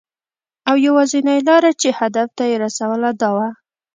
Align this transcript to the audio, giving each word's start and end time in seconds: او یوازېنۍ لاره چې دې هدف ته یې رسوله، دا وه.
او 0.69 0.75
یوازېنۍ 0.87 1.39
لاره 1.47 1.71
چې 1.81 1.89
دې 1.93 1.97
هدف 1.99 2.27
ته 2.37 2.43
یې 2.51 2.55
رسوله، 2.65 3.09
دا 3.21 3.29
وه. 3.37 3.47